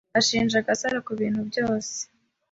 [0.13, 1.95] Bashinja Gasaro kubintu byose.